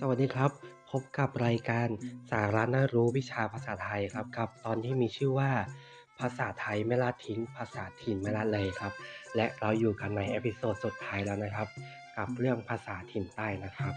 [0.00, 0.50] สวัสดีครับ
[0.90, 1.88] พบกับรายการ
[2.30, 5.50] สาระน่ารู้วิชาภาษาไทยครับกับ ตอนที่มีชื่อว่า
[6.20, 8.92] ภาษาไทยไม่ละทิ้ง ภาษาถิ่นไม่ละเลยครับ
[9.36, 11.68] และเราอยู่กันใน episode สุดท้ายแล้วนะครับ
[12.16, 13.94] กับเรื่องภาษาถิ่นใต้นะครับ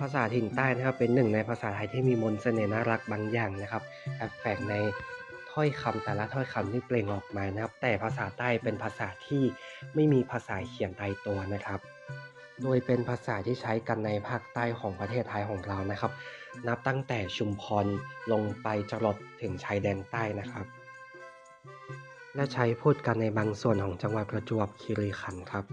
[0.00, 3.82] ภาษาถิ่นใต้นะครับเป็นหนึ่งในภาษาไทยที่มีมนต์เสน่ห์น่ารักบางอย่างนะครับ
[4.16, 4.74] แอบแฝงใน
[5.52, 9.42] ถ้อยคำแต่ละถ้อยคำที่เปล่งออกมานะครับ แต่ภาษาใต้เป็นภาษาที่
[9.94, 11.80] ไม่มีภาษาเขียนตายตัวนะครับ
[12.62, 16.12] โดยเป็นภาษาที่ใช้กันในภาคใต้ของประเทศไทยของเรานะครับ
[16.68, 17.86] นับตั้งแต่ชุมพร
[18.32, 20.66] ลงไปจรดถึงชายแดนใต้นะครับ
[22.34, 25.64] และใช้พูดกันในบางส่วนของจังหวัดประจวบคีรีขันธ์ครับ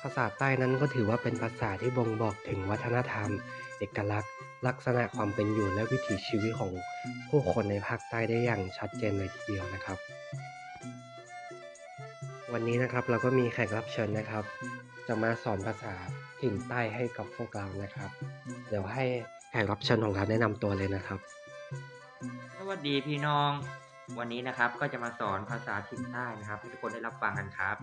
[0.00, 3.28] ภาษาใต้นั้นก็ถือว่าเป็นภาษาที่บ่งบอกถึงวัฒนธรรม
[3.78, 4.32] เอกลักษณ์
[4.66, 6.72] ลักษณะความเป็นอยู่และวิถีชีวิตของ
[7.28, 9.98] ผู้คนในภาคใต้ได้อย่างชัดเจนเลยทีเดียวนะครับ
[12.52, 14.44] วันนี้นะครับเราก็มีแขกรับเชิญนะครับ
[15.08, 15.94] จะมาสอนภาษา
[16.40, 18.10] ถิ่นใต้ให้กับพวกเรานะครับ
[18.68, 19.04] เดี๋ยวให้
[19.50, 21.18] แขกรับเชิญของเราแนะนำตัวเลยนะครับ
[22.58, 23.50] สวัสดีพี่น้อง
[24.18, 27.76] วันนี้นะครับก็จะมาสอนภาษาถิ่นใต้นะครับ ให้ทุกคนได้รับฟังกันครับ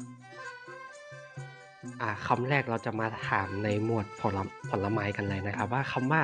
[2.01, 4.37] อ่าคำแรกเราจะมาถามในหมวดผล
[4.69, 6.21] ผลไม้กันเลยนะครับ ว่าคำว่า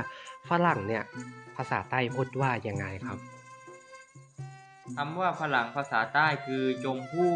[0.49, 1.03] ฝรั่งเนี่ย
[1.57, 3.17] ภาษาใต้พูดว่ายังไงครับ
[4.95, 7.33] คำว่าฝรั่งภาษาใต้คือจงผู้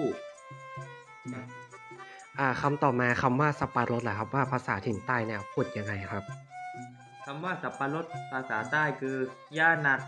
[2.39, 6.23] อ่าคำต่อมาคำว่าสับปะรดล่ะครับว่าภาษาถิ่นใต้เนี่ยพูดยังไงครับ
[7.25, 9.15] คำว่าสับปะรดภาษาใต้คือ
[9.57, 9.99] ย่านัด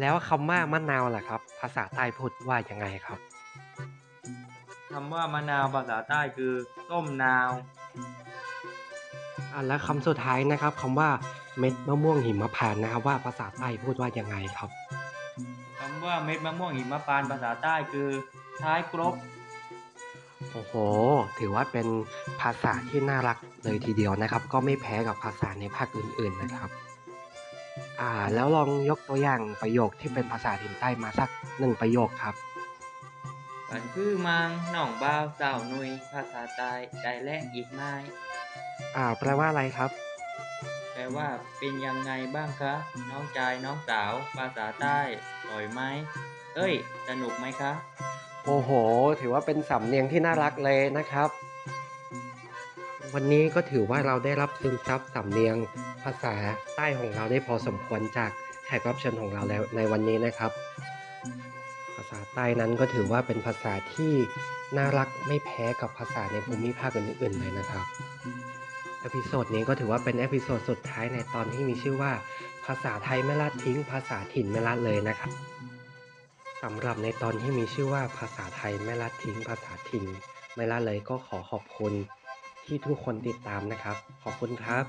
[0.00, 3.18] แล้วคำว่ามะนาวล่ะครับ ภาษาใต้พูดว่ายังไงครับ
[4.92, 6.52] คำว่ามะนาวภาษาใต้คือ
[6.90, 7.50] ต้มนาว
[9.52, 11.10] อ่าและคำสุดท้ายนะครับคำว่า
[11.58, 14.70] เม็ดมะม่วงหิมพานต์นะครับ ว่าภาษาใต้พูดว่ายังไงครับ
[15.78, 18.08] คำว่าเม็ดมะม่วงหิมพานต์ภาษาใต้คือ
[18.62, 19.14] ท้ายกรบ
[20.52, 20.74] โอ้โห
[21.38, 21.86] ถือว่าเป็น
[22.40, 26.70] ภาษาที่น่ารักเลยทีเดียวนะครับ ก็ไม่แพ้กับภาษาในภาคอื่นๆนะครับ
[28.00, 31.28] อ่า แล้วลองยกตัวอย่างประโยคที่เป็นภาษาถิ่นใต้มาสัก
[31.58, 32.34] หนึ่งประโยคครับ
[33.68, 36.72] ปันคือมังหน่องบ้าวสาวนุย ภาษาใต้
[37.02, 37.92] ได้แรงอีกไม้
[38.96, 39.90] อ่า แปลว่าอะไรครับ
[40.92, 41.28] แปลว่า
[41.58, 42.74] เป็นยังไงบ้างคะ
[43.10, 44.98] น้องชายน้องสาว ภาษาใต้
[45.46, 45.80] สวยไหม
[46.56, 46.74] เอ้ย
[47.08, 47.72] สนุกไหมคะ
[48.46, 48.70] โอ้โห
[49.20, 51.28] ถือว่าเป็นสำเนียงที่น่ารักเลยนะครับ
[53.14, 55.56] วันนี้ก็ถือว่าเราได้รับซึมซับสำเนียง
[56.04, 56.34] ภาษา
[56.76, 58.30] ใต้ของเราได้พอสมควรจาก
[58.66, 60.50] แขกรับเชิญของเราแล้วในวันนี้นะครับ
[61.96, 64.12] ภาษาใต้นั้นก็ถือว่าเป็นภาษาที่
[64.76, 67.84] น่ารักไม่แพ้กับภาษาในภูมิภาคอื่นๆเลยนะครับ
[69.00, 72.12] episode นี้ก็ถือว่าเป็น episode สุดท้ายในตอนที่มีชื่อว่า
[72.66, 75.30] ภาษาไทยไม่ละทิ้ง ภาษาถิ่นไม่ละเลยนะครับ
[76.62, 80.04] สำหรับในตอนที่มีชื่อว่าภาษาไทยไม่ละทิ้งภาษาถิ่น
[80.54, 81.92] ไม่ละเลยก็ขอขอบคุณ
[82.64, 84.84] ที่ทุกคนติดตามนะครับ ขอบคุณครับ